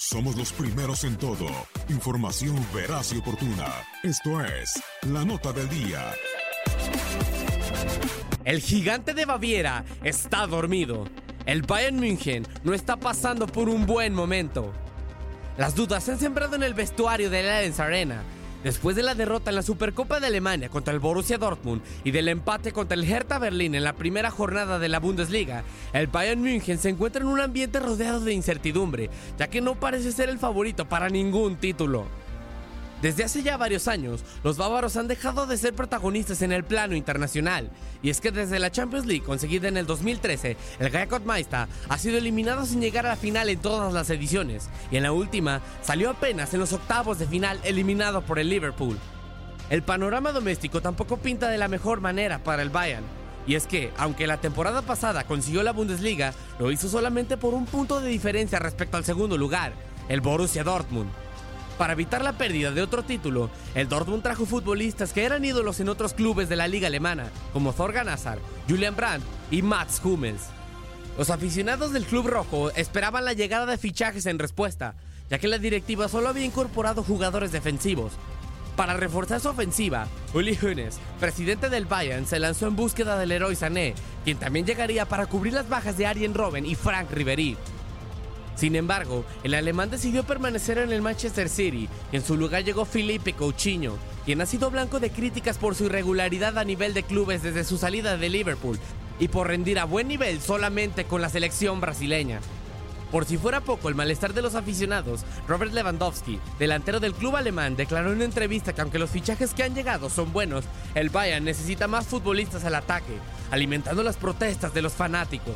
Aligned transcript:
Somos 0.00 0.36
los 0.36 0.52
primeros 0.52 1.02
en 1.02 1.16
todo. 1.16 1.48
Información 1.88 2.64
veraz 2.72 3.12
y 3.12 3.18
oportuna. 3.18 3.66
Esto 4.04 4.40
es 4.44 4.80
La 5.02 5.24
Nota 5.24 5.52
del 5.52 5.68
Día. 5.68 6.12
El 8.44 8.60
gigante 8.60 9.12
de 9.12 9.24
Baviera 9.24 9.84
está 10.04 10.46
dormido. 10.46 11.08
El 11.46 11.62
Bayern 11.62 11.96
München 11.96 12.46
no 12.62 12.74
está 12.74 12.96
pasando 12.96 13.48
por 13.48 13.68
un 13.68 13.86
buen 13.86 14.14
momento. 14.14 14.72
Las 15.56 15.74
dudas 15.74 16.04
se 16.04 16.12
han 16.12 16.20
sembrado 16.20 16.54
en 16.54 16.62
el 16.62 16.74
vestuario 16.74 17.28
de 17.28 17.42
la 17.42 17.84
Arena 17.84 18.22
Después 18.64 18.96
de 18.96 19.04
la 19.04 19.14
derrota 19.14 19.50
en 19.50 19.56
la 19.56 19.62
Supercopa 19.62 20.18
de 20.18 20.26
Alemania 20.26 20.68
contra 20.68 20.92
el 20.92 20.98
Borussia 20.98 21.38
Dortmund 21.38 21.80
y 22.02 22.10
del 22.10 22.28
empate 22.28 22.72
contra 22.72 22.96
el 22.96 23.04
Hertha 23.04 23.38
Berlín 23.38 23.76
en 23.76 23.84
la 23.84 23.92
primera 23.92 24.32
jornada 24.32 24.80
de 24.80 24.88
la 24.88 24.98
Bundesliga, 24.98 25.62
el 25.92 26.08
Bayern 26.08 26.42
München 26.42 26.78
se 26.78 26.88
encuentra 26.88 27.22
en 27.22 27.28
un 27.28 27.40
ambiente 27.40 27.78
rodeado 27.78 28.20
de 28.20 28.32
incertidumbre, 28.32 29.10
ya 29.38 29.46
que 29.46 29.60
no 29.60 29.76
parece 29.76 30.10
ser 30.10 30.28
el 30.28 30.38
favorito 30.38 30.88
para 30.88 31.08
ningún 31.08 31.56
título. 31.56 32.06
Desde 33.02 33.22
hace 33.22 33.44
ya 33.44 33.56
varios 33.56 33.86
años, 33.86 34.24
los 34.42 34.56
bávaros 34.56 34.96
han 34.96 35.06
dejado 35.06 35.46
de 35.46 35.56
ser 35.56 35.72
protagonistas 35.72 36.42
en 36.42 36.50
el 36.50 36.64
plano 36.64 36.96
internacional, 36.96 37.70
y 38.02 38.10
es 38.10 38.20
que 38.20 38.32
desde 38.32 38.58
la 38.58 38.72
Champions 38.72 39.06
League 39.06 39.24
conseguida 39.24 39.68
en 39.68 39.76
el 39.76 39.86
2013, 39.86 40.56
el 40.80 40.90
Gaekot 40.90 41.24
Meister 41.24 41.68
ha 41.88 41.98
sido 41.98 42.18
eliminado 42.18 42.66
sin 42.66 42.80
llegar 42.80 43.06
a 43.06 43.10
la 43.10 43.16
final 43.16 43.50
en 43.50 43.60
todas 43.60 43.92
las 43.92 44.10
ediciones, 44.10 44.68
y 44.90 44.96
en 44.96 45.04
la 45.04 45.12
última 45.12 45.60
salió 45.80 46.10
apenas 46.10 46.52
en 46.54 46.60
los 46.60 46.72
octavos 46.72 47.20
de 47.20 47.28
final 47.28 47.60
eliminado 47.62 48.22
por 48.22 48.40
el 48.40 48.50
Liverpool. 48.50 48.98
El 49.70 49.82
panorama 49.82 50.32
doméstico 50.32 50.82
tampoco 50.82 51.18
pinta 51.18 51.48
de 51.48 51.58
la 51.58 51.68
mejor 51.68 52.00
manera 52.00 52.42
para 52.42 52.62
el 52.62 52.70
Bayern, 52.70 53.04
y 53.46 53.54
es 53.54 53.68
que, 53.68 53.92
aunque 53.96 54.26
la 54.26 54.40
temporada 54.40 54.82
pasada 54.82 55.22
consiguió 55.22 55.62
la 55.62 55.72
Bundesliga, 55.72 56.34
lo 56.58 56.72
hizo 56.72 56.88
solamente 56.88 57.36
por 57.36 57.54
un 57.54 57.64
punto 57.64 58.00
de 58.00 58.10
diferencia 58.10 58.58
respecto 58.58 58.96
al 58.96 59.04
segundo 59.04 59.38
lugar, 59.38 59.72
el 60.08 60.20
Borussia 60.20 60.64
Dortmund. 60.64 61.27
Para 61.78 61.92
evitar 61.92 62.22
la 62.22 62.32
pérdida 62.32 62.72
de 62.72 62.82
otro 62.82 63.04
título, 63.04 63.50
el 63.76 63.88
Dortmund 63.88 64.24
trajo 64.24 64.46
futbolistas 64.46 65.12
que 65.12 65.24
eran 65.24 65.44
ídolos 65.44 65.78
en 65.78 65.88
otros 65.88 66.12
clubes 66.12 66.48
de 66.48 66.56
la 66.56 66.66
liga 66.66 66.88
alemana, 66.88 67.30
como 67.52 67.72
Thorgan 67.72 68.08
Hazard, 68.08 68.40
Julian 68.68 68.96
Brandt 68.96 69.24
y 69.52 69.62
Mats 69.62 70.00
Hummels. 70.04 70.42
Los 71.16 71.30
aficionados 71.30 71.92
del 71.92 72.04
club 72.04 72.26
rojo 72.26 72.70
esperaban 72.72 73.24
la 73.24 73.32
llegada 73.32 73.64
de 73.64 73.78
fichajes 73.78 74.26
en 74.26 74.40
respuesta, 74.40 74.96
ya 75.30 75.38
que 75.38 75.46
la 75.46 75.58
directiva 75.58 76.08
solo 76.08 76.28
había 76.28 76.44
incorporado 76.44 77.04
jugadores 77.04 77.52
defensivos. 77.52 78.12
Para 78.74 78.94
reforzar 78.94 79.40
su 79.40 79.48
ofensiva, 79.48 80.08
Uli 80.34 80.58
Hoeneß, 80.60 80.98
presidente 81.20 81.68
del 81.68 81.86
Bayern, 81.86 82.26
se 82.26 82.40
lanzó 82.40 82.66
en 82.66 82.76
búsqueda 82.76 83.18
del 83.18 83.32
héroe 83.32 83.54
Sané, 83.54 83.94
quien 84.24 84.38
también 84.38 84.66
llegaría 84.66 85.06
para 85.06 85.26
cubrir 85.26 85.52
las 85.52 85.68
bajas 85.68 85.96
de 85.96 86.06
Arjen 86.06 86.34
Robben 86.34 86.66
y 86.66 86.74
Frank 86.74 87.10
Ribery. 87.10 87.56
Sin 88.58 88.74
embargo, 88.74 89.24
el 89.44 89.54
alemán 89.54 89.88
decidió 89.88 90.24
permanecer 90.24 90.78
en 90.78 90.90
el 90.90 91.00
Manchester 91.00 91.48
City 91.48 91.88
y 92.10 92.16
en 92.16 92.24
su 92.24 92.36
lugar 92.36 92.64
llegó 92.64 92.84
Felipe 92.84 93.32
Coutinho, 93.32 93.96
quien 94.24 94.40
ha 94.40 94.46
sido 94.46 94.68
blanco 94.72 94.98
de 94.98 95.10
críticas 95.10 95.58
por 95.58 95.76
su 95.76 95.84
irregularidad 95.84 96.58
a 96.58 96.64
nivel 96.64 96.92
de 96.92 97.04
clubes 97.04 97.44
desde 97.44 97.62
su 97.62 97.78
salida 97.78 98.16
de 98.16 98.28
Liverpool 98.28 98.80
y 99.20 99.28
por 99.28 99.46
rendir 99.46 99.78
a 99.78 99.84
buen 99.84 100.08
nivel 100.08 100.40
solamente 100.40 101.04
con 101.04 101.22
la 101.22 101.28
selección 101.28 101.80
brasileña. 101.80 102.40
Por 103.12 103.26
si 103.26 103.38
fuera 103.38 103.60
poco 103.60 103.88
el 103.88 103.94
malestar 103.94 104.34
de 104.34 104.42
los 104.42 104.56
aficionados, 104.56 105.24
Robert 105.46 105.72
Lewandowski, 105.72 106.40
delantero 106.58 106.98
del 106.98 107.14
club 107.14 107.36
alemán, 107.36 107.76
declaró 107.76 108.10
en 108.10 108.16
una 108.16 108.24
entrevista 108.24 108.74
que 108.74 108.80
aunque 108.80 108.98
los 108.98 109.10
fichajes 109.10 109.54
que 109.54 109.62
han 109.62 109.76
llegado 109.76 110.10
son 110.10 110.32
buenos, 110.32 110.64
el 110.96 111.10
Bayern 111.10 111.44
necesita 111.44 111.86
más 111.86 112.08
futbolistas 112.08 112.64
al 112.64 112.74
ataque, 112.74 113.18
alimentando 113.52 114.02
las 114.02 114.16
protestas 114.16 114.74
de 114.74 114.82
los 114.82 114.94
fanáticos. 114.94 115.54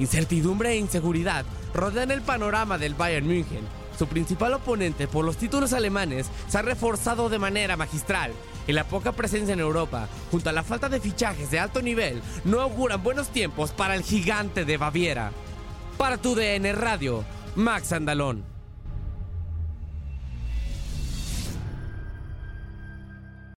Incertidumbre 0.00 0.72
e 0.72 0.78
inseguridad 0.78 1.44
rodean 1.74 2.10
el 2.10 2.22
panorama 2.22 2.78
del 2.78 2.94
Bayern 2.94 3.26
München. 3.26 3.68
Su 3.98 4.06
principal 4.06 4.54
oponente 4.54 5.06
por 5.06 5.26
los 5.26 5.36
títulos 5.36 5.74
alemanes 5.74 6.30
se 6.48 6.56
ha 6.56 6.62
reforzado 6.62 7.28
de 7.28 7.38
manera 7.38 7.76
magistral 7.76 8.32
y 8.66 8.72
la 8.72 8.84
poca 8.84 9.12
presencia 9.12 9.52
en 9.52 9.60
Europa, 9.60 10.08
junto 10.30 10.48
a 10.48 10.54
la 10.54 10.62
falta 10.62 10.88
de 10.88 11.00
fichajes 11.00 11.50
de 11.50 11.58
alto 11.58 11.82
nivel, 11.82 12.22
no 12.44 12.62
auguran 12.62 13.02
buenos 13.02 13.28
tiempos 13.28 13.72
para 13.72 13.94
el 13.94 14.02
gigante 14.02 14.64
de 14.64 14.78
Baviera. 14.78 15.32
Para 15.98 16.16
tu 16.16 16.34
DN 16.34 16.72
Radio, 16.72 17.22
Max 17.54 17.92
Andalón. 17.92 18.42